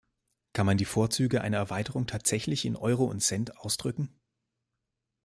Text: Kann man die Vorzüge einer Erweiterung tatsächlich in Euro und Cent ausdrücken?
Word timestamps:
Kann 0.53 0.65
man 0.65 0.77
die 0.79 0.85
Vorzüge 0.85 1.41
einer 1.41 1.57
Erweiterung 1.57 2.07
tatsächlich 2.07 2.65
in 2.65 2.75
Euro 2.75 3.05
und 3.05 3.19
Cent 3.19 3.55
ausdrücken? 3.59 4.09